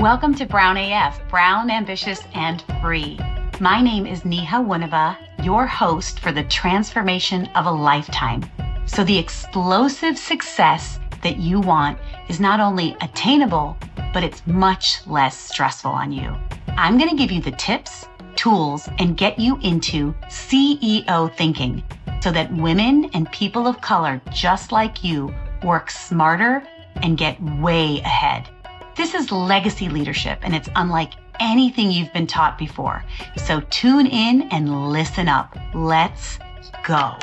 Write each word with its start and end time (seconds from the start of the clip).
Welcome 0.00 0.34
to 0.36 0.46
Brown 0.46 0.78
AF, 0.78 1.20
Brown, 1.28 1.70
Ambitious, 1.70 2.22
and 2.32 2.64
Free. 2.80 3.18
My 3.60 3.82
name 3.82 4.06
is 4.06 4.22
Niha 4.22 4.64
Wunava, 4.66 5.14
your 5.44 5.66
host 5.66 6.20
for 6.20 6.32
the 6.32 6.44
transformation 6.44 7.44
of 7.54 7.66
a 7.66 7.70
lifetime. 7.70 8.42
So 8.86 9.04
the 9.04 9.18
explosive 9.18 10.16
success 10.16 10.98
that 11.22 11.36
you 11.36 11.60
want 11.60 11.98
is 12.30 12.40
not 12.40 12.60
only 12.60 12.96
attainable, 13.02 13.76
but 14.14 14.24
it's 14.24 14.46
much 14.46 15.06
less 15.06 15.36
stressful 15.36 15.90
on 15.90 16.12
you. 16.12 16.34
I'm 16.68 16.96
going 16.96 17.10
to 17.10 17.16
give 17.16 17.30
you 17.30 17.42
the 17.42 17.50
tips, 17.50 18.08
tools, 18.36 18.88
and 18.98 19.18
get 19.18 19.38
you 19.38 19.58
into 19.60 20.14
CEO 20.28 21.36
thinking 21.36 21.84
so 22.22 22.32
that 22.32 22.50
women 22.54 23.10
and 23.12 23.30
people 23.32 23.66
of 23.66 23.82
color 23.82 24.18
just 24.32 24.72
like 24.72 25.04
you 25.04 25.34
work 25.62 25.90
smarter 25.90 26.66
and 27.02 27.18
get 27.18 27.38
way 27.60 28.00
ahead. 28.00 28.48
This 28.96 29.14
is 29.14 29.30
legacy 29.30 29.88
leadership 29.88 30.40
and 30.42 30.54
it's 30.54 30.68
unlike 30.74 31.12
anything 31.38 31.92
you've 31.92 32.12
been 32.12 32.26
taught 32.26 32.58
before. 32.58 33.04
So 33.36 33.60
tune 33.70 34.06
in 34.06 34.42
and 34.50 34.90
listen 34.90 35.28
up. 35.28 35.56
Let's 35.74 36.38
go. 36.84 37.14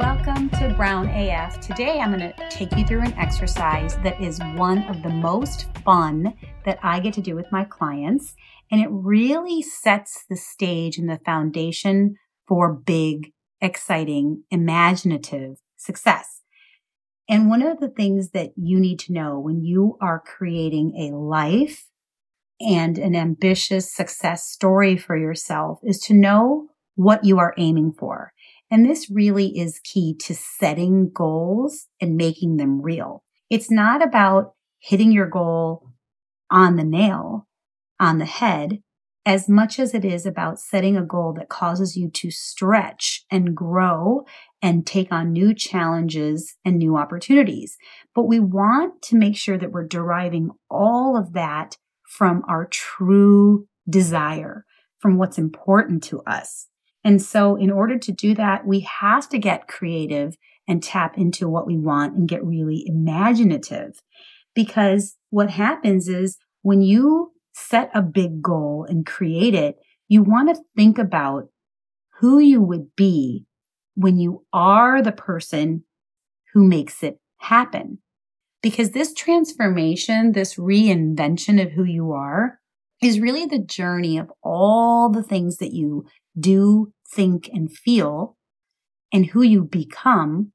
Welcome 0.00 0.48
to 0.50 0.74
Brown 0.76 1.08
AF. 1.10 1.60
Today 1.60 2.00
I'm 2.00 2.10
going 2.16 2.32
to 2.32 2.48
take 2.48 2.74
you 2.74 2.86
through 2.86 3.02
an 3.02 3.12
exercise 3.14 3.96
that 3.98 4.20
is 4.20 4.40
one 4.54 4.82
of 4.84 5.02
the 5.02 5.10
most 5.10 5.66
fun 5.84 6.32
that 6.64 6.78
I 6.82 7.00
get 7.00 7.12
to 7.14 7.20
do 7.20 7.36
with 7.36 7.52
my 7.52 7.64
clients. 7.64 8.34
And 8.70 8.80
it 8.80 8.88
really 8.90 9.60
sets 9.60 10.24
the 10.28 10.36
stage 10.36 10.96
and 10.96 11.08
the 11.08 11.20
foundation 11.24 12.16
for 12.46 12.72
big, 12.72 13.32
exciting, 13.60 14.44
imaginative 14.50 15.58
success. 15.76 16.37
And 17.28 17.50
one 17.50 17.62
of 17.62 17.78
the 17.78 17.90
things 17.90 18.30
that 18.30 18.52
you 18.56 18.80
need 18.80 18.98
to 19.00 19.12
know 19.12 19.38
when 19.38 19.62
you 19.62 19.98
are 20.00 20.22
creating 20.24 20.94
a 20.96 21.16
life 21.16 21.86
and 22.60 22.98
an 22.98 23.14
ambitious 23.14 23.92
success 23.94 24.48
story 24.48 24.96
for 24.96 25.16
yourself 25.16 25.78
is 25.82 26.00
to 26.00 26.14
know 26.14 26.68
what 26.94 27.24
you 27.24 27.38
are 27.38 27.54
aiming 27.58 27.92
for. 27.92 28.32
And 28.70 28.84
this 28.84 29.10
really 29.10 29.58
is 29.58 29.80
key 29.84 30.16
to 30.20 30.34
setting 30.34 31.10
goals 31.12 31.86
and 32.00 32.16
making 32.16 32.56
them 32.56 32.80
real. 32.82 33.22
It's 33.50 33.70
not 33.70 34.02
about 34.02 34.54
hitting 34.78 35.12
your 35.12 35.28
goal 35.28 35.90
on 36.50 36.76
the 36.76 36.84
nail, 36.84 37.46
on 38.00 38.18
the 38.18 38.24
head, 38.24 38.82
as 39.28 39.46
much 39.46 39.78
as 39.78 39.92
it 39.92 40.06
is 40.06 40.24
about 40.24 40.58
setting 40.58 40.96
a 40.96 41.04
goal 41.04 41.34
that 41.34 41.50
causes 41.50 41.98
you 41.98 42.08
to 42.08 42.30
stretch 42.30 43.26
and 43.30 43.54
grow 43.54 44.24
and 44.62 44.86
take 44.86 45.12
on 45.12 45.34
new 45.34 45.52
challenges 45.52 46.56
and 46.64 46.78
new 46.78 46.96
opportunities. 46.96 47.76
But 48.14 48.24
we 48.24 48.40
want 48.40 49.02
to 49.02 49.16
make 49.16 49.36
sure 49.36 49.58
that 49.58 49.70
we're 49.70 49.86
deriving 49.86 50.48
all 50.70 51.14
of 51.14 51.34
that 51.34 51.76
from 52.08 52.42
our 52.48 52.64
true 52.68 53.68
desire, 53.86 54.64
from 54.98 55.18
what's 55.18 55.36
important 55.36 56.02
to 56.04 56.22
us. 56.22 56.66
And 57.04 57.20
so 57.20 57.54
in 57.54 57.70
order 57.70 57.98
to 57.98 58.10
do 58.10 58.34
that, 58.34 58.66
we 58.66 58.80
have 58.80 59.28
to 59.28 59.38
get 59.38 59.68
creative 59.68 60.38
and 60.66 60.82
tap 60.82 61.18
into 61.18 61.50
what 61.50 61.66
we 61.66 61.76
want 61.76 62.16
and 62.16 62.26
get 62.26 62.42
really 62.42 62.82
imaginative. 62.86 64.00
Because 64.54 65.18
what 65.28 65.50
happens 65.50 66.08
is 66.08 66.38
when 66.62 66.80
you 66.80 67.32
set 67.58 67.90
a 67.94 68.02
big 68.02 68.40
goal 68.40 68.86
and 68.88 69.04
create 69.04 69.54
it, 69.54 69.76
you 70.08 70.22
want 70.22 70.54
to 70.54 70.62
think 70.76 70.98
about 70.98 71.48
who 72.20 72.38
you 72.38 72.62
would 72.62 72.94
be 72.96 73.44
when 73.94 74.18
you 74.18 74.44
are 74.52 75.02
the 75.02 75.12
person 75.12 75.84
who 76.52 76.64
makes 76.64 77.02
it 77.02 77.18
happen. 77.38 77.98
Because 78.62 78.90
this 78.90 79.14
transformation, 79.14 80.32
this 80.32 80.54
reinvention 80.54 81.62
of 81.62 81.72
who 81.72 81.84
you 81.84 82.12
are 82.12 82.58
is 83.02 83.20
really 83.20 83.46
the 83.46 83.58
journey 83.58 84.18
of 84.18 84.32
all 84.42 85.08
the 85.08 85.22
things 85.22 85.58
that 85.58 85.72
you 85.72 86.06
do, 86.38 86.92
think, 87.14 87.48
and 87.52 87.70
feel 87.72 88.36
and 89.12 89.26
who 89.26 89.42
you 89.42 89.64
become 89.64 90.52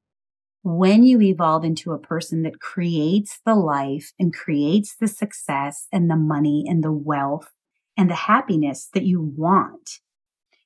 when 0.63 1.03
you 1.03 1.22
evolve 1.22 1.66
into 1.66 1.91
a 1.91 2.00
person 2.00 2.44
that 2.44 2.59
creates 2.59 3.40
the 3.46 3.56
life 3.56 4.13
and 4.18 4.34
creates 4.34 4.96
the 4.96 5.07
success 5.07 5.88
and 5.91 6.09
the 6.09 6.16
money 6.16 6.66
and 6.68 6.84
the 6.84 6.91
wealth 6.91 7.51
and 7.97 8.09
the 8.09 8.16
happiness 8.16 8.90
that 8.94 9.03
you 9.03 9.22
want. 9.22 10.00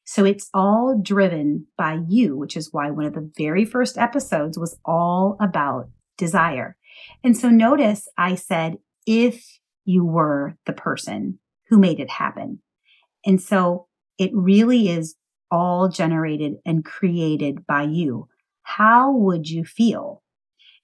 So 0.05 0.23
it's 0.23 0.49
all 0.53 0.97
driven 1.01 1.67
by 1.77 1.99
you, 2.07 2.37
which 2.37 2.55
is 2.55 2.71
why 2.71 2.91
one 2.91 3.05
of 3.05 3.13
the 3.13 3.29
very 3.37 3.65
first 3.65 3.97
episodes 3.97 4.57
was 4.57 4.77
all 4.85 5.35
about 5.41 5.89
desire. 6.17 6.77
And 7.23 7.35
so 7.35 7.49
notice 7.49 8.07
I 8.17 8.35
said, 8.35 8.77
if 9.05 9.59
you 9.83 10.05
were 10.05 10.57
the 10.65 10.73
person 10.73 11.39
who 11.69 11.77
made 11.77 11.99
it 11.99 12.09
happen. 12.09 12.59
And 13.25 13.41
so 13.41 13.87
it 14.17 14.31
really 14.33 14.89
is 14.89 15.15
all 15.49 15.89
generated 15.89 16.55
and 16.65 16.85
created 16.85 17.65
by 17.65 17.83
you. 17.83 18.27
How 18.75 19.11
would 19.13 19.49
you 19.49 19.63
feel? 19.63 20.23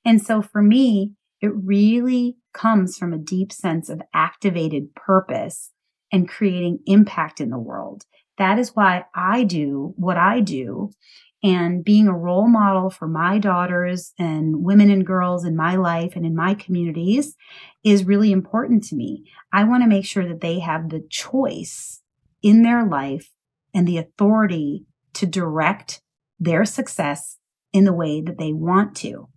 And 0.06 0.22
so 0.22 0.42
for 0.42 0.62
me, 0.62 1.12
it 1.42 1.52
really 1.54 2.38
comes 2.54 2.98
from 2.98 3.12
a 3.12 3.18
deep 3.18 3.52
sense 3.52 3.90
of 3.90 4.02
activated 4.14 4.96
purpose 4.96 5.72
and 6.10 6.30
creating 6.30 6.80
impact 6.86 7.42
in 7.42 7.50
the 7.50 7.60
world. 7.60 8.06
That 8.38 8.58
is 8.58 8.74
why 8.74 9.04
I 9.14 9.44
do 9.44 9.94
what 9.98 10.18
I 10.18 10.40
do. 10.40 10.92
And 11.44 11.84
being 11.84 12.08
a 12.08 12.18
role 12.18 12.48
model 12.48 12.90
for 12.90 13.06
my 13.06 13.38
daughters 13.38 14.14
and 14.18 14.64
women 14.64 14.90
and 14.90 15.06
girls 15.06 15.44
in 15.44 15.58
my 15.58 15.76
life 15.76 16.14
and 16.16 16.26
in 16.26 16.36
my 16.36 16.54
communities 16.54 17.36
is 17.84 18.06
really 18.06 18.32
important 18.32 18.86
to 18.86 18.96
me. 18.96 19.26
I 19.52 19.66
want 19.66 19.84
to 19.84 19.90
make 19.90 20.06
sure 20.06 20.26
that 20.26 20.40
they 20.40 20.60
have 20.60 20.90
the 20.90 21.06
choice 21.10 22.02
in 22.42 22.62
their 22.62 22.86
life 22.86 23.30
and 23.74 23.86
the 23.86 23.98
authority 23.98 24.86
to 25.16 25.26
direct 25.26 26.02
their 26.40 26.64
success 26.64 27.40
in 27.74 27.84
the 27.84 27.94
way 27.94 28.22
that 28.22 28.38
they 28.38 28.54
want 28.54 28.96
to. 28.98 29.28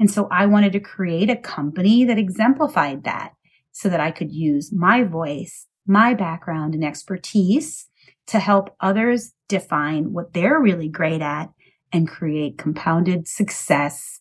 And 0.00 0.10
so 0.10 0.26
I 0.30 0.46
wanted 0.46 0.72
to 0.72 0.80
create 0.80 1.30
a 1.30 1.36
company 1.36 2.04
that 2.04 2.18
exemplified 2.18 3.04
that 3.04 3.32
so 3.70 3.88
that 3.88 4.00
I 4.00 4.10
could 4.10 4.32
use 4.32 4.72
my 4.72 5.04
voice, 5.04 5.68
my 5.86 6.14
background 6.14 6.74
and 6.74 6.84
expertise 6.84 7.86
to 8.26 8.38
help 8.38 8.74
others 8.80 9.32
define 9.48 10.12
what 10.12 10.32
they're 10.32 10.58
really 10.58 10.88
great 10.88 11.20
at 11.20 11.50
and 11.92 12.08
create 12.08 12.58
compounded 12.58 13.28
success 13.28 14.20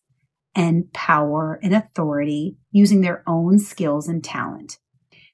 and 0.55 0.91
power 0.93 1.59
and 1.63 1.73
authority 1.73 2.57
using 2.71 3.01
their 3.01 3.23
own 3.25 3.57
skills 3.57 4.07
and 4.07 4.23
talent. 4.23 4.77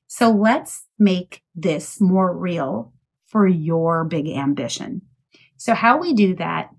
So 0.07 0.31
let's 0.31 0.85
make 0.97 1.43
this 1.53 1.99
more 1.99 2.35
real 2.35 2.93
for 3.27 3.47
your 3.47 4.05
big 4.05 4.27
ambition. 4.27 5.01
So 5.57 5.73
how 5.73 5.99
we 5.99 6.13
do 6.13 6.35
that 6.35 6.69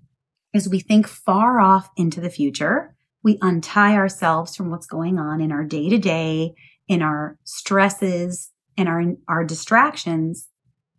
is 0.53 0.67
we 0.67 0.79
think 0.79 1.07
far 1.07 1.59
off 1.59 1.89
into 1.95 2.21
the 2.21 2.29
future. 2.29 2.95
We 3.23 3.37
untie 3.41 3.95
ourselves 3.95 4.55
from 4.55 4.69
what's 4.69 4.87
going 4.87 5.19
on 5.19 5.41
in 5.41 5.51
our 5.51 5.63
day 5.63 5.89
to 5.89 5.97
day, 5.97 6.53
in 6.87 7.01
our 7.01 7.37
stresses 7.43 8.51
and 8.77 8.89
our, 8.89 9.03
our 9.27 9.43
distractions. 9.43 10.49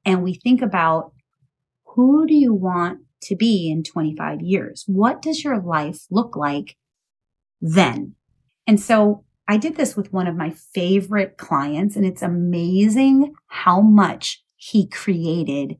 And 0.04 0.22
we 0.22 0.34
think 0.34 0.62
about 0.62 1.12
who 1.84 2.26
do 2.26 2.34
you 2.34 2.54
want 2.54 3.00
to 3.22 3.36
be 3.36 3.70
in 3.70 3.82
25 3.82 4.40
years? 4.40 4.84
What 4.86 5.22
does 5.22 5.44
your 5.44 5.60
life 5.60 6.06
look 6.10 6.36
like 6.36 6.76
then? 7.60 8.14
And 8.66 8.80
so 8.80 9.24
I 9.48 9.56
did 9.56 9.76
this 9.76 9.96
with 9.96 10.12
one 10.12 10.26
of 10.26 10.36
my 10.36 10.50
favorite 10.50 11.36
clients 11.36 11.96
and 11.96 12.06
it's 12.06 12.22
amazing 12.22 13.34
how 13.48 13.80
much 13.80 14.42
he 14.56 14.86
created 14.86 15.76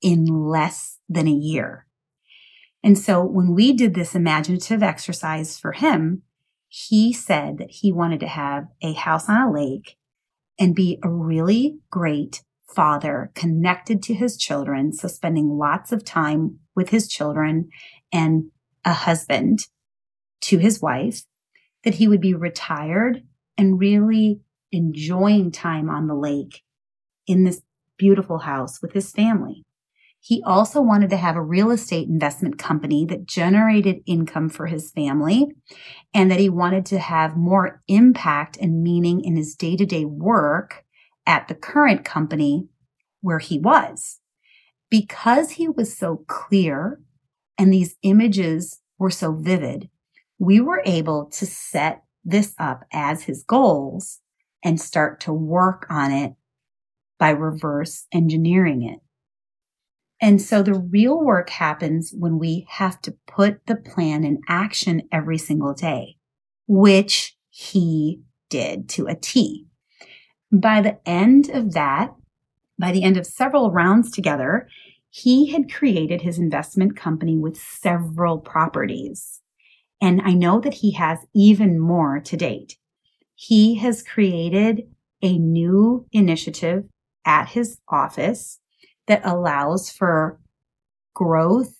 in 0.00 0.26
less 0.26 0.98
than 1.08 1.28
a 1.28 1.32
year. 1.32 1.86
And 2.82 2.98
so 2.98 3.24
when 3.24 3.54
we 3.54 3.72
did 3.72 3.94
this 3.94 4.14
imaginative 4.14 4.82
exercise 4.82 5.58
for 5.58 5.72
him, 5.72 6.22
he 6.68 7.12
said 7.12 7.58
that 7.58 7.70
he 7.70 7.92
wanted 7.92 8.20
to 8.20 8.26
have 8.26 8.66
a 8.82 8.92
house 8.92 9.28
on 9.28 9.40
a 9.40 9.52
lake 9.52 9.96
and 10.58 10.74
be 10.74 10.98
a 11.02 11.08
really 11.08 11.78
great 11.90 12.42
father 12.74 13.30
connected 13.34 14.02
to 14.02 14.14
his 14.14 14.36
children. 14.36 14.92
So 14.92 15.06
spending 15.08 15.58
lots 15.58 15.92
of 15.92 16.04
time 16.04 16.58
with 16.74 16.88
his 16.88 17.08
children 17.08 17.68
and 18.12 18.50
a 18.84 18.92
husband 18.92 19.66
to 20.42 20.58
his 20.58 20.80
wife, 20.80 21.22
that 21.84 21.94
he 21.94 22.08
would 22.08 22.20
be 22.20 22.34
retired 22.34 23.22
and 23.58 23.78
really 23.78 24.40
enjoying 24.72 25.52
time 25.52 25.90
on 25.90 26.06
the 26.06 26.14
lake 26.14 26.62
in 27.26 27.44
this 27.44 27.60
beautiful 27.98 28.38
house 28.38 28.80
with 28.80 28.92
his 28.92 29.12
family. 29.12 29.62
He 30.24 30.40
also 30.46 30.80
wanted 30.80 31.10
to 31.10 31.16
have 31.16 31.34
a 31.34 31.42
real 31.42 31.72
estate 31.72 32.08
investment 32.08 32.56
company 32.56 33.04
that 33.06 33.26
generated 33.26 34.02
income 34.06 34.48
for 34.48 34.66
his 34.66 34.92
family 34.92 35.48
and 36.14 36.30
that 36.30 36.38
he 36.38 36.48
wanted 36.48 36.86
to 36.86 37.00
have 37.00 37.36
more 37.36 37.82
impact 37.88 38.56
and 38.56 38.84
meaning 38.84 39.24
in 39.24 39.34
his 39.34 39.56
day 39.56 39.74
to 39.74 39.84
day 39.84 40.04
work 40.04 40.84
at 41.26 41.48
the 41.48 41.56
current 41.56 42.04
company 42.04 42.68
where 43.20 43.40
he 43.40 43.58
was. 43.58 44.20
Because 44.88 45.52
he 45.52 45.68
was 45.68 45.98
so 45.98 46.24
clear 46.28 47.00
and 47.58 47.72
these 47.72 47.96
images 48.04 48.78
were 49.00 49.10
so 49.10 49.32
vivid, 49.32 49.90
we 50.38 50.60
were 50.60 50.82
able 50.86 51.26
to 51.30 51.46
set 51.46 52.04
this 52.24 52.54
up 52.60 52.84
as 52.92 53.24
his 53.24 53.42
goals 53.42 54.20
and 54.64 54.80
start 54.80 55.18
to 55.22 55.32
work 55.32 55.84
on 55.90 56.12
it 56.12 56.34
by 57.18 57.30
reverse 57.30 58.06
engineering 58.12 58.84
it. 58.84 59.00
And 60.22 60.40
so 60.40 60.62
the 60.62 60.78
real 60.78 61.20
work 61.20 61.50
happens 61.50 62.14
when 62.16 62.38
we 62.38 62.64
have 62.70 63.02
to 63.02 63.16
put 63.26 63.66
the 63.66 63.74
plan 63.74 64.22
in 64.22 64.40
action 64.48 65.02
every 65.10 65.36
single 65.36 65.74
day, 65.74 66.16
which 66.68 67.36
he 67.50 68.22
did 68.48 68.88
to 68.90 69.08
a 69.08 69.16
T. 69.16 69.66
By 70.52 70.80
the 70.80 70.98
end 71.04 71.50
of 71.50 71.72
that, 71.72 72.14
by 72.78 72.92
the 72.92 73.02
end 73.02 73.16
of 73.16 73.26
several 73.26 73.72
rounds 73.72 74.12
together, 74.12 74.68
he 75.10 75.50
had 75.50 75.72
created 75.72 76.22
his 76.22 76.38
investment 76.38 76.96
company 76.96 77.36
with 77.36 77.56
several 77.58 78.38
properties. 78.38 79.40
And 80.00 80.22
I 80.24 80.34
know 80.34 80.60
that 80.60 80.74
he 80.74 80.92
has 80.92 81.18
even 81.34 81.80
more 81.80 82.20
to 82.20 82.36
date. 82.36 82.78
He 83.34 83.74
has 83.76 84.04
created 84.04 84.82
a 85.20 85.36
new 85.36 86.06
initiative 86.12 86.84
at 87.24 87.48
his 87.48 87.78
office 87.88 88.60
that 89.06 89.22
allows 89.24 89.90
for 89.90 90.38
growth 91.14 91.78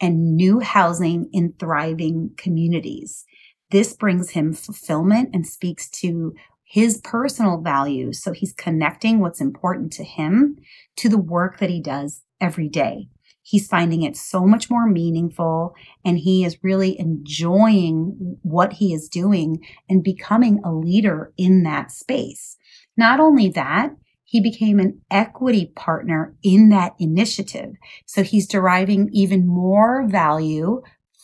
and 0.00 0.36
new 0.36 0.60
housing 0.60 1.28
in 1.32 1.54
thriving 1.58 2.30
communities. 2.36 3.24
This 3.70 3.94
brings 3.94 4.30
him 4.30 4.52
fulfillment 4.52 5.30
and 5.32 5.46
speaks 5.46 5.88
to 5.90 6.34
his 6.64 6.98
personal 6.98 7.60
values. 7.60 8.22
So 8.22 8.32
he's 8.32 8.52
connecting 8.52 9.20
what's 9.20 9.40
important 9.40 9.92
to 9.94 10.04
him 10.04 10.56
to 10.96 11.08
the 11.08 11.18
work 11.18 11.58
that 11.58 11.70
he 11.70 11.80
does 11.80 12.22
every 12.40 12.68
day. 12.68 13.08
He's 13.42 13.66
finding 13.66 14.02
it 14.02 14.16
so 14.16 14.46
much 14.46 14.70
more 14.70 14.86
meaningful 14.86 15.74
and 16.04 16.18
he 16.18 16.44
is 16.44 16.62
really 16.62 16.98
enjoying 16.98 18.38
what 18.42 18.74
he 18.74 18.94
is 18.94 19.08
doing 19.08 19.64
and 19.88 20.02
becoming 20.02 20.60
a 20.64 20.72
leader 20.72 21.32
in 21.36 21.62
that 21.64 21.90
space. 21.90 22.56
Not 22.96 23.20
only 23.20 23.48
that, 23.50 23.94
he 24.32 24.40
became 24.40 24.80
an 24.80 24.98
equity 25.10 25.66
partner 25.76 26.34
in 26.42 26.70
that 26.70 26.94
initiative. 26.98 27.74
So 28.06 28.22
he's 28.22 28.48
deriving 28.48 29.10
even 29.12 29.46
more 29.46 30.08
value 30.08 30.80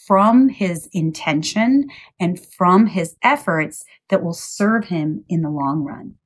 from 0.06 0.50
his 0.50 0.90
intention 0.92 1.88
and 2.20 2.38
from 2.38 2.84
his 2.84 3.16
efforts 3.22 3.86
that 4.10 4.22
will 4.22 4.34
serve 4.34 4.84
him 4.84 5.24
in 5.26 5.40
the 5.40 5.48
long 5.48 5.84
run. 5.84 6.16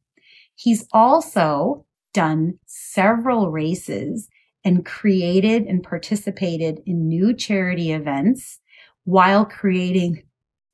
He's 0.57 0.89
also 0.93 1.87
done 2.13 2.59
several 2.67 3.53
races 3.53 4.29
and 4.65 4.85
created 4.85 5.63
and 5.63 5.85
participated 5.85 6.83
in 6.85 7.07
new 7.07 7.33
charity 7.33 7.93
events 7.93 8.59
while 9.05 9.45
creating 9.45 10.25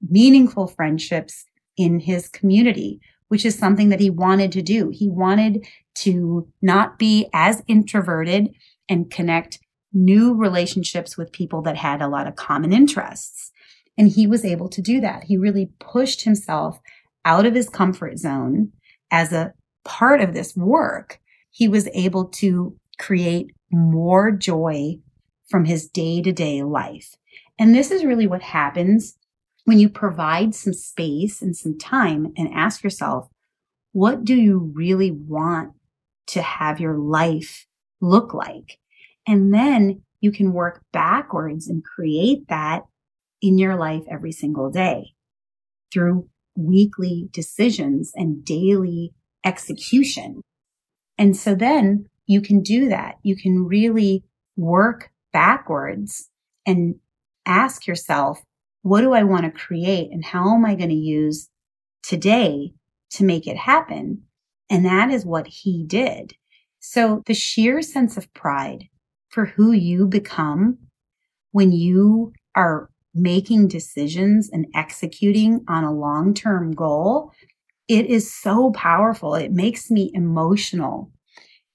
meaningful 0.08 0.68
friendships 0.68 1.44
in 1.76 2.00
his 2.00 2.30
community, 2.30 2.98
which 3.28 3.44
is 3.44 3.58
something 3.58 3.90
that 3.90 4.00
he 4.00 4.08
wanted 4.08 4.52
to 4.52 4.62
do. 4.62 4.88
He 4.90 5.06
wanted 5.06 5.66
to 6.02 6.48
not 6.62 6.98
be 6.98 7.28
as 7.32 7.62
introverted 7.66 8.54
and 8.88 9.10
connect 9.10 9.58
new 9.92 10.34
relationships 10.34 11.16
with 11.16 11.32
people 11.32 11.62
that 11.62 11.76
had 11.76 12.02
a 12.02 12.08
lot 12.08 12.26
of 12.26 12.36
common 12.36 12.72
interests. 12.72 13.50
And 13.96 14.08
he 14.08 14.26
was 14.26 14.44
able 14.44 14.68
to 14.68 14.82
do 14.82 15.00
that. 15.00 15.24
He 15.24 15.36
really 15.36 15.70
pushed 15.80 16.22
himself 16.22 16.78
out 17.24 17.46
of 17.46 17.54
his 17.54 17.68
comfort 17.68 18.18
zone 18.18 18.72
as 19.10 19.32
a 19.32 19.52
part 19.84 20.20
of 20.20 20.34
this 20.34 20.54
work. 20.54 21.20
He 21.50 21.68
was 21.68 21.88
able 21.94 22.26
to 22.26 22.76
create 22.98 23.52
more 23.70 24.30
joy 24.30 24.98
from 25.48 25.64
his 25.64 25.88
day 25.88 26.22
to 26.22 26.32
day 26.32 26.62
life. 26.62 27.16
And 27.58 27.74
this 27.74 27.90
is 27.90 28.04
really 28.04 28.26
what 28.26 28.42
happens 28.42 29.16
when 29.64 29.78
you 29.78 29.88
provide 29.88 30.54
some 30.54 30.72
space 30.72 31.42
and 31.42 31.56
some 31.56 31.76
time 31.76 32.32
and 32.36 32.48
ask 32.54 32.82
yourself, 32.82 33.28
what 33.92 34.24
do 34.24 34.34
you 34.34 34.72
really 34.74 35.10
want 35.10 35.72
to 36.28 36.42
have 36.42 36.80
your 36.80 36.96
life 36.96 37.66
look 38.00 38.34
like? 38.34 38.78
And 39.26 39.52
then 39.52 40.02
you 40.20 40.32
can 40.32 40.52
work 40.52 40.82
backwards 40.92 41.68
and 41.68 41.84
create 41.84 42.48
that 42.48 42.82
in 43.40 43.58
your 43.58 43.76
life 43.76 44.02
every 44.10 44.32
single 44.32 44.70
day 44.70 45.14
through 45.92 46.28
weekly 46.56 47.28
decisions 47.32 48.12
and 48.14 48.44
daily 48.44 49.12
execution. 49.44 50.42
And 51.16 51.36
so 51.36 51.54
then 51.54 52.06
you 52.26 52.40
can 52.40 52.62
do 52.62 52.88
that. 52.88 53.16
You 53.22 53.36
can 53.36 53.66
really 53.66 54.24
work 54.56 55.10
backwards 55.32 56.28
and 56.66 56.96
ask 57.46 57.86
yourself, 57.86 58.42
what 58.82 59.00
do 59.00 59.12
I 59.12 59.22
want 59.22 59.44
to 59.44 59.50
create 59.50 60.10
and 60.10 60.24
how 60.24 60.54
am 60.54 60.64
I 60.64 60.74
going 60.74 60.90
to 60.90 60.94
use 60.94 61.48
today 62.02 62.72
to 63.10 63.24
make 63.24 63.46
it 63.46 63.56
happen? 63.56 64.24
And 64.70 64.84
that 64.84 65.10
is 65.10 65.24
what 65.24 65.46
he 65.46 65.84
did. 65.86 66.34
So 66.80 67.22
the 67.26 67.34
sheer 67.34 67.82
sense 67.82 68.16
of 68.16 68.32
pride 68.34 68.84
for 69.28 69.46
who 69.46 69.72
you 69.72 70.06
become 70.06 70.78
when 71.52 71.72
you 71.72 72.32
are 72.54 72.90
making 73.14 73.68
decisions 73.68 74.48
and 74.52 74.66
executing 74.74 75.64
on 75.68 75.84
a 75.84 75.92
long 75.92 76.34
term 76.34 76.72
goal, 76.72 77.32
it 77.88 78.06
is 78.06 78.32
so 78.32 78.70
powerful. 78.72 79.34
It 79.34 79.52
makes 79.52 79.90
me 79.90 80.10
emotional. 80.14 81.10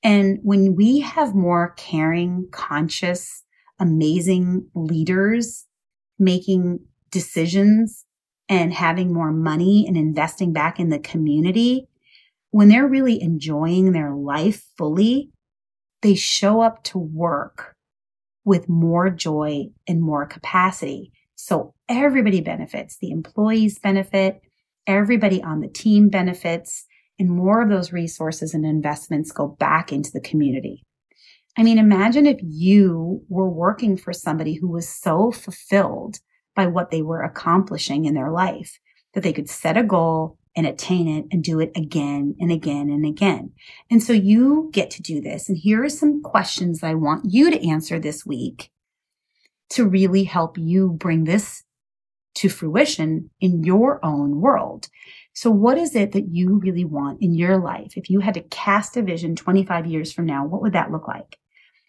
And 0.03 0.39
when 0.43 0.75
we 0.75 0.99
have 0.99 1.33
more 1.33 1.73
caring, 1.77 2.47
conscious, 2.51 3.43
amazing 3.79 4.67
leaders 4.75 5.65
making 6.19 6.79
decisions 7.09 8.05
and 8.47 8.73
having 8.73 9.13
more 9.13 9.31
money 9.31 9.85
and 9.87 9.97
investing 9.97 10.53
back 10.53 10.79
in 10.79 10.89
the 10.89 10.99
community, 10.99 11.87
when 12.53 12.67
they're 12.67 12.87
really 12.87 13.19
enjoying 13.19 13.93
their 13.93 14.13
life 14.13 14.63
fully, 14.77 15.31
they 16.03 16.13
show 16.13 16.61
up 16.61 16.83
to 16.83 16.99
work 16.99 17.75
with 18.45 18.69
more 18.69 19.09
joy 19.09 19.63
and 19.87 19.99
more 19.99 20.27
capacity. 20.27 21.11
So 21.33 21.73
everybody 21.89 22.41
benefits. 22.41 22.99
The 23.01 23.09
employees 23.09 23.79
benefit. 23.79 24.39
Everybody 24.85 25.41
on 25.41 25.61
the 25.61 25.67
team 25.67 26.09
benefits 26.09 26.85
and 27.17 27.27
more 27.27 27.63
of 27.63 27.69
those 27.69 27.91
resources 27.91 28.53
and 28.53 28.67
investments 28.67 29.31
go 29.31 29.47
back 29.47 29.91
into 29.91 30.11
the 30.11 30.21
community. 30.21 30.83
I 31.57 31.63
mean, 31.63 31.79
imagine 31.79 32.27
if 32.27 32.37
you 32.43 33.23
were 33.29 33.49
working 33.49 33.97
for 33.97 34.13
somebody 34.13 34.53
who 34.53 34.69
was 34.69 34.87
so 34.87 35.31
fulfilled 35.31 36.19
by 36.55 36.67
what 36.67 36.91
they 36.91 37.01
were 37.01 37.23
accomplishing 37.23 38.05
in 38.05 38.13
their 38.13 38.29
life 38.29 38.77
that 39.15 39.23
they 39.23 39.33
could 39.33 39.49
set 39.49 39.75
a 39.75 39.81
goal 39.81 40.37
and 40.55 40.67
attain 40.67 41.07
it 41.07 41.25
and 41.31 41.43
do 41.43 41.59
it 41.59 41.71
again 41.75 42.35
and 42.39 42.51
again 42.51 42.89
and 42.89 43.05
again. 43.05 43.51
And 43.89 44.03
so 44.03 44.13
you 44.13 44.69
get 44.71 44.91
to 44.91 45.01
do 45.01 45.19
this. 45.21 45.49
And 45.49 45.57
here 45.57 45.83
are 45.83 45.89
some 45.89 46.21
questions 46.21 46.83
I 46.83 46.93
want 46.93 47.31
you 47.31 47.49
to 47.49 47.67
answer 47.67 47.99
this 47.99 48.25
week 48.25 48.69
to 49.71 49.87
really 49.87 50.23
help 50.23 50.57
you 50.57 50.89
bring 50.91 51.23
this 51.23 51.63
to 52.35 52.49
fruition 52.49 53.29
in 53.39 53.63
your 53.63 54.03
own 54.03 54.41
world. 54.41 54.87
So 55.33 55.49
what 55.49 55.77
is 55.77 55.95
it 55.95 56.11
that 56.11 56.29
you 56.29 56.59
really 56.59 56.85
want 56.85 57.21
in 57.21 57.33
your 57.33 57.57
life? 57.57 57.93
If 57.95 58.09
you 58.09 58.19
had 58.19 58.35
to 58.35 58.41
cast 58.41 58.97
a 58.97 59.01
vision 59.01 59.35
25 59.35 59.87
years 59.87 60.13
from 60.13 60.25
now, 60.25 60.45
what 60.45 60.61
would 60.61 60.73
that 60.73 60.91
look 60.91 61.07
like? 61.07 61.37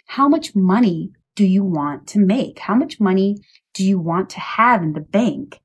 How 0.06 0.28
much 0.28 0.54
money 0.54 1.12
do 1.34 1.44
you 1.44 1.64
want 1.64 2.06
to 2.08 2.18
make? 2.18 2.58
How 2.58 2.74
much 2.74 3.00
money 3.00 3.36
do 3.74 3.84
you 3.84 3.98
want 3.98 4.30
to 4.30 4.40
have 4.40 4.82
in 4.82 4.92
the 4.92 5.00
bank? 5.00 5.60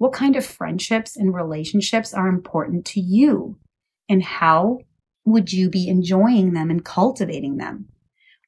What 0.00 0.14
kind 0.14 0.34
of 0.34 0.46
friendships 0.46 1.14
and 1.14 1.34
relationships 1.34 2.14
are 2.14 2.26
important 2.26 2.86
to 2.86 3.00
you? 3.00 3.58
And 4.08 4.22
how 4.22 4.78
would 5.26 5.52
you 5.52 5.68
be 5.68 5.88
enjoying 5.88 6.54
them 6.54 6.70
and 6.70 6.82
cultivating 6.82 7.58
them? 7.58 7.90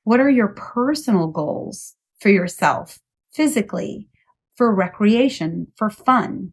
What 0.02 0.18
are 0.18 0.30
your 0.30 0.48
personal 0.48 1.26
goals 1.26 1.94
for 2.18 2.30
yourself, 2.30 3.00
physically, 3.34 4.08
for 4.56 4.74
recreation, 4.74 5.66
for 5.76 5.90
fun? 5.90 6.52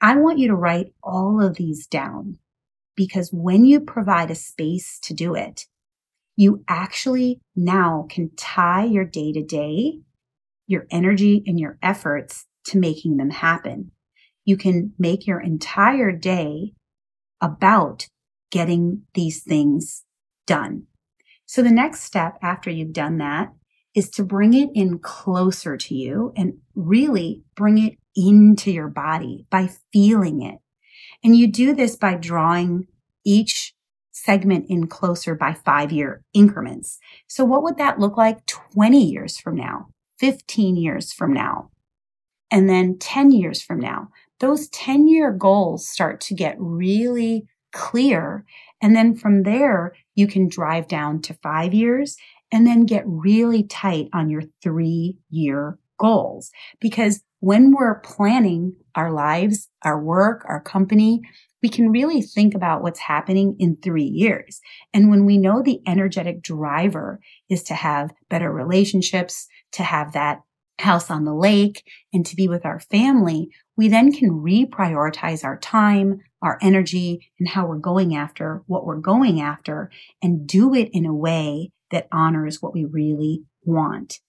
I 0.00 0.16
want 0.16 0.40
you 0.40 0.48
to 0.48 0.56
write 0.56 0.92
all 1.04 1.40
of 1.40 1.54
these 1.54 1.86
down 1.86 2.38
because 2.96 3.30
when 3.32 3.64
you 3.64 3.78
provide 3.78 4.32
a 4.32 4.34
space 4.34 4.98
to 5.04 5.14
do 5.14 5.36
it, 5.36 5.66
you 6.34 6.64
actually 6.66 7.42
now 7.54 8.08
can 8.10 8.34
tie 8.36 8.86
your 8.86 9.04
day 9.04 9.30
to 9.30 9.44
day, 9.44 10.00
your 10.66 10.88
energy 10.90 11.44
and 11.46 11.60
your 11.60 11.78
efforts 11.80 12.46
to 12.64 12.76
making 12.76 13.16
them 13.16 13.30
happen. 13.30 13.92
You 14.44 14.56
can 14.56 14.92
make 14.98 15.26
your 15.26 15.40
entire 15.40 16.12
day 16.12 16.72
about 17.40 18.08
getting 18.50 19.02
these 19.14 19.42
things 19.42 20.04
done. 20.46 20.86
So 21.46 21.62
the 21.62 21.70
next 21.70 22.02
step 22.02 22.38
after 22.42 22.70
you've 22.70 22.92
done 22.92 23.18
that 23.18 23.52
is 23.94 24.08
to 24.10 24.24
bring 24.24 24.54
it 24.54 24.70
in 24.74 24.98
closer 24.98 25.76
to 25.76 25.94
you 25.94 26.32
and 26.36 26.54
really 26.74 27.42
bring 27.56 27.78
it 27.78 27.94
into 28.14 28.70
your 28.70 28.88
body 28.88 29.46
by 29.50 29.70
feeling 29.92 30.42
it. 30.42 30.58
And 31.24 31.36
you 31.36 31.50
do 31.50 31.74
this 31.74 31.96
by 31.96 32.14
drawing 32.14 32.86
each 33.24 33.74
segment 34.12 34.66
in 34.68 34.86
closer 34.86 35.34
by 35.34 35.54
five 35.54 35.92
year 35.92 36.22
increments. 36.32 36.98
So 37.26 37.44
what 37.44 37.62
would 37.62 37.78
that 37.78 37.98
look 37.98 38.16
like 38.16 38.46
20 38.46 39.02
years 39.02 39.38
from 39.38 39.56
now, 39.56 39.88
15 40.18 40.76
years 40.76 41.12
from 41.12 41.32
now, 41.32 41.70
and 42.50 42.68
then 42.68 42.98
10 42.98 43.30
years 43.32 43.62
from 43.62 43.78
now? 43.78 44.08
those 44.40 44.68
10 44.68 45.06
year 45.06 45.30
goals 45.30 45.86
start 45.86 46.20
to 46.22 46.34
get 46.34 46.56
really 46.58 47.46
clear. 47.72 48.44
And 48.82 48.96
then 48.96 49.14
from 49.14 49.44
there, 49.44 49.94
you 50.16 50.26
can 50.26 50.48
drive 50.48 50.88
down 50.88 51.22
to 51.22 51.34
five 51.34 51.72
years 51.72 52.16
and 52.50 52.66
then 52.66 52.84
get 52.84 53.04
really 53.06 53.62
tight 53.62 54.08
on 54.12 54.28
your 54.28 54.42
three 54.62 55.18
year 55.30 55.78
goals. 55.98 56.50
Because 56.80 57.22
when 57.38 57.72
we're 57.72 58.00
planning 58.00 58.74
our 58.94 59.12
lives, 59.12 59.68
our 59.84 60.02
work, 60.02 60.44
our 60.48 60.60
company, 60.60 61.20
we 61.62 61.68
can 61.68 61.90
really 61.90 62.22
think 62.22 62.54
about 62.54 62.82
what's 62.82 62.98
happening 62.98 63.54
in 63.58 63.76
three 63.76 64.04
years. 64.04 64.60
And 64.92 65.10
when 65.10 65.26
we 65.26 65.38
know 65.38 65.62
the 65.62 65.80
energetic 65.86 66.42
driver 66.42 67.20
is 67.50 67.62
to 67.64 67.74
have 67.74 68.12
better 68.30 68.50
relationships, 68.50 69.46
to 69.72 69.82
have 69.82 70.14
that 70.14 70.40
house 70.80 71.10
on 71.10 71.24
the 71.24 71.34
lake 71.34 71.84
and 72.12 72.26
to 72.26 72.36
be 72.36 72.48
with 72.48 72.64
our 72.64 72.80
family, 72.80 73.48
we 73.76 73.88
then 73.88 74.12
can 74.12 74.30
reprioritize 74.30 75.44
our 75.44 75.58
time, 75.58 76.20
our 76.42 76.58
energy, 76.60 77.30
and 77.38 77.48
how 77.48 77.66
we're 77.66 77.76
going 77.76 78.14
after 78.14 78.62
what 78.66 78.84
we're 78.84 78.96
going 78.96 79.40
after 79.40 79.90
and 80.22 80.46
do 80.46 80.74
it 80.74 80.90
in 80.92 81.06
a 81.06 81.14
way 81.14 81.70
that 81.90 82.08
honors 82.12 82.60
what 82.60 82.74
we 82.74 82.84
really 82.84 83.44
want. 83.64 84.20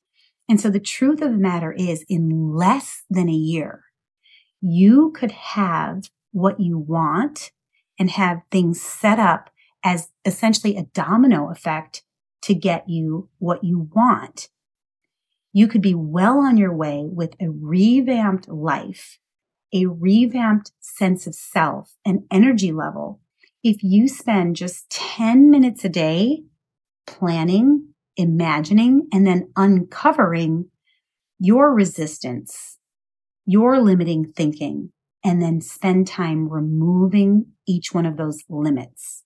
And 0.50 0.60
so 0.60 0.70
the 0.70 0.80
truth 0.80 1.22
of 1.22 1.32
the 1.32 1.38
matter 1.38 1.72
is 1.72 2.06
in 2.10 2.54
less 2.54 3.04
than 3.10 3.30
a 3.30 3.34
year, 3.34 3.86
you 4.62 5.12
could 5.16 5.32
have 5.32 6.04
what 6.32 6.60
you 6.60 6.78
want 6.78 7.52
and 8.00 8.10
have 8.12 8.42
things 8.52 8.82
set 8.82 9.20
up 9.20 9.50
as 9.84 10.10
essentially 10.26 10.78
a 10.78 10.84
domino 10.94 11.50
effect 11.50 12.04
to 12.44 12.54
get 12.54 12.90
you 12.90 13.30
what 13.40 13.64
you 13.64 13.90
want. 13.94 14.50
You 15.54 15.68
could 15.68 15.82
be 15.82 15.96
well 15.96 16.40
on 16.40 16.58
your 16.58 16.74
way 16.74 17.04
with 17.06 17.36
a 17.40 17.50
revamped 17.50 18.48
life, 18.48 19.20
a 19.74 19.86
revamped 19.86 20.72
sense 20.80 21.28
of 21.28 21.36
self 21.36 21.96
and 22.06 22.24
energy 22.32 22.72
level 22.72 23.22
if 23.64 23.84
you 23.84 24.08
spend 24.08 24.56
just 24.56 24.90
10 24.90 25.52
minutes 25.52 25.86
a 25.86 25.90
day 25.90 26.44
planning, 27.06 27.90
imagining, 28.18 29.08
and 29.14 29.28
then 29.28 29.52
uncovering 29.56 30.70
your 31.38 31.74
resistance, 31.74 32.78
your 33.46 33.80
limiting 33.80 34.26
thinking, 34.26 34.92
and 35.24 35.42
then 35.42 35.62
spend 35.62 36.08
time 36.08 36.50
removing 36.50 37.46
each 37.68 37.94
one 37.94 38.06
of 38.06 38.18
those 38.18 38.44
limits. 38.50 39.24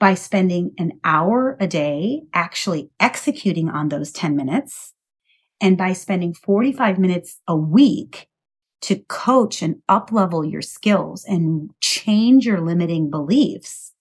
By 0.00 0.14
spending 0.14 0.72
an 0.78 1.00
hour 1.04 1.56
a 1.60 1.66
day 1.66 2.22
actually 2.32 2.90
executing 3.00 3.68
on 3.68 3.88
those 3.88 4.12
10 4.12 4.36
minutes, 4.36 4.94
and 5.60 5.76
by 5.76 5.92
spending 5.92 6.34
45 6.34 6.98
minutes 6.98 7.40
a 7.48 7.56
week 7.56 8.28
to 8.82 8.96
coach 9.08 9.60
and 9.60 9.76
uplevel 9.88 10.50
your 10.50 10.62
skills 10.62 11.24
and 11.24 11.70
change 11.80 12.46
your 12.46 12.60
limiting 12.60 13.10
beliefs, 13.10 13.92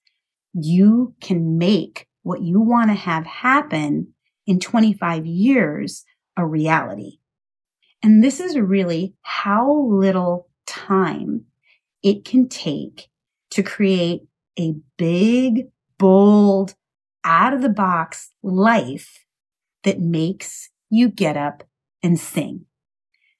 you 0.54 1.16
can 1.22 1.58
make 1.58 2.08
what 2.24 2.42
you 2.42 2.60
want 2.60 2.90
to 2.92 2.96
have 2.96 3.26
happen 3.26 4.14
in 4.46 4.60
25 4.60 5.26
years 5.26 6.04
a 6.36 6.46
reality. 6.46 7.18
And 8.04 8.24
this 8.24 8.40
is 8.40 8.58
really 8.58 9.16
how 9.22 9.88
little 9.90 10.48
time 10.68 11.46
it 12.04 12.24
can 12.24 12.48
take 12.48 13.10
to 13.52 13.64
create 13.64 14.22
a 14.60 14.76
big, 14.98 15.68
bold, 15.98 16.76
out 17.24 17.54
of 17.54 17.62
the 17.62 17.70
box 17.70 18.30
life 18.42 19.26
that 19.84 20.00
makes 20.00 20.70
you 20.89 21.10
get 21.10 21.38
up 21.38 21.63
and 22.03 22.20
sing. 22.20 22.65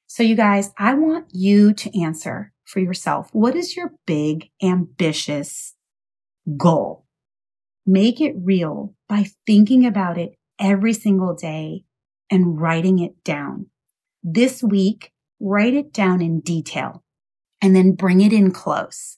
So 0.08 0.24
you 0.24 0.36
guys, 0.36 0.72
I 0.78 0.94
want 0.94 1.28
you 1.32 1.74
to 1.74 2.02
answer 2.02 2.54
for 2.66 2.80
yourself. 2.80 3.30
What 3.34 3.56
is 3.56 3.76
your 3.76 3.92
big, 4.06 4.50
ambitious 4.64 5.76
goal? 6.58 7.06
Make 7.86 8.20
it 8.22 8.36
real 8.38 8.96
by 9.08 9.28
thinking 9.46 9.86
about 9.86 10.18
it 10.18 10.38
every 10.60 10.94
single 10.94 11.36
day 11.36 11.84
and 12.30 12.60
writing 12.60 13.00
it 13.00 13.24
down. 13.24 13.68
This 14.24 14.62
week, 14.64 15.12
write 15.40 15.74
it 15.74 15.94
down 15.94 16.22
in 16.22 16.40
detail 16.40 17.04
and 17.62 17.76
then 17.76 17.94
bring 17.94 18.22
it 18.22 18.34
in 18.34 18.52
close. 18.52 19.18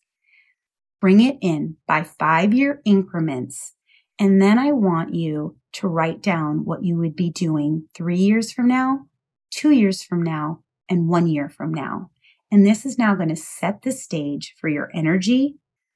Bring 1.01 1.21
it 1.21 1.37
in 1.41 1.77
by 1.87 2.03
five 2.03 2.53
year 2.53 2.81
increments. 2.85 3.73
And 4.19 4.41
then 4.41 4.59
I 4.59 4.73
want 4.73 5.15
you 5.15 5.55
to 5.73 5.87
write 5.87 6.21
down 6.21 6.65
what 6.65 6.83
you 6.83 6.97
would 6.97 7.15
be 7.15 7.29
doing 7.29 7.87
three 7.95 8.17
years 8.17 8.51
from 8.51 8.67
now, 8.67 9.05
two 9.49 9.71
years 9.71 10.03
from 10.03 10.21
now, 10.21 10.59
and 10.89 11.07
one 11.07 11.27
year 11.27 11.47
from 11.47 11.73
now. 11.73 12.09
And 12.51 12.65
this 12.65 12.85
is 12.85 12.97
now 12.97 13.15
going 13.15 13.29
to 13.29 13.35
set 13.35 13.83
the 13.83 13.91
stage 13.91 14.55
for 14.59 14.67
your 14.67 14.91
energy, 14.93 15.55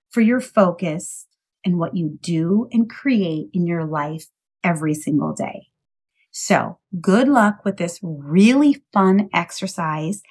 for 0.10 0.22
your 0.22 0.40
focus, 0.40 1.28
and 1.66 1.80
what 1.80 1.96
you 1.96 2.18
do 2.22 2.68
and 2.72 2.90
create 2.90 3.48
in 3.54 3.66
your 3.66 3.86
life 3.86 4.28
every 4.64 4.94
single 4.94 5.34
day. 5.34 5.68
So 6.32 6.80
good 7.00 7.28
luck 7.28 7.64
with 7.64 7.78
this 7.78 8.00
really 8.02 8.82
fun 8.92 9.30
exercise. 9.34 10.22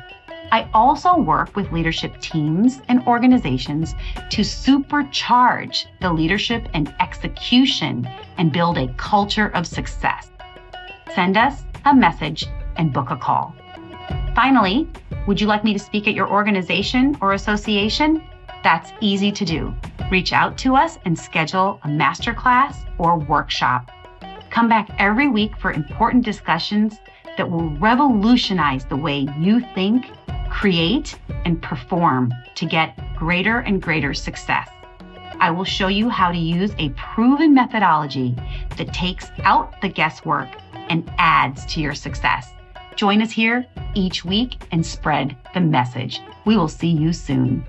I 0.53 0.69
also 0.73 1.17
work 1.17 1.57
with 1.57 1.73
leadership 1.73 2.21
teams 2.21 2.81
and 2.89 3.05
organizations 3.07 3.95
to 4.31 4.43
supercharge 4.43 5.87
the 6.01 6.13
leadership 6.13 6.69
and 6.75 6.95
execution 7.01 8.09
and 8.39 8.53
build 8.53 8.79
a 8.79 8.93
culture 8.95 9.49
of 9.49 9.67
success. 9.67 10.31
Send 11.15 11.37
us 11.37 11.65
a 11.85 11.95
message 11.95 12.47
and 12.77 12.93
book 12.93 13.11
a 13.11 13.17
call. 13.17 13.55
Finally, 14.35 14.89
would 15.27 15.41
you 15.41 15.47
like 15.47 15.65
me 15.65 15.73
to 15.73 15.79
speak 15.79 16.07
at 16.07 16.15
your 16.15 16.29
organization 16.29 17.17
or 17.21 17.33
association? 17.33 18.23
That's 18.63 18.93
easy 19.01 19.33
to 19.33 19.45
do. 19.45 19.75
Reach 20.11 20.33
out 20.33 20.57
to 20.59 20.77
us 20.77 20.99
and 21.05 21.19
schedule 21.19 21.81
a 21.85 21.89
masterclass 21.89 22.77
or 22.99 23.19
workshop. 23.19 23.91
Come 24.51 24.69
back 24.69 24.89
every 24.99 25.29
week 25.29 25.57
for 25.57 25.73
important 25.73 26.25
discussions 26.25 26.99
that 27.37 27.51
will 27.51 27.71
revolutionize 27.79 28.85
the 28.85 28.97
way 28.97 29.29
you 29.39 29.61
think, 29.75 30.11
create, 30.51 31.19
and 31.45 31.61
perform 31.63 32.33
to 32.55 32.67
get 32.67 32.99
greater 33.17 33.59
and 33.59 33.83
greater 33.83 34.15
success. 34.15 34.69
I 35.41 35.51
will 35.51 35.65
show 35.65 35.89
you 35.89 36.09
how 36.09 36.31
to 36.31 36.39
use 36.39 36.73
a 36.79 36.91
proven 36.91 37.55
methodology 37.55 38.35
that 38.77 38.95
takes 38.95 39.27
out 39.43 39.81
the 39.81 39.89
guesswork 39.89 40.49
and 40.89 41.11
adds 41.19 41.67
to 41.75 41.81
your 41.81 41.95
success. 41.95 42.51
Join 42.97 43.21
us 43.21 43.33
here 43.33 43.67
each 43.95 44.25
week 44.25 44.63
and 44.71 44.87
spread 44.87 45.37
the 45.53 45.61
message. 45.61 46.21
We 46.45 46.57
will 46.57 46.69
see 46.69 46.89
you 46.89 47.13
soon. 47.13 47.65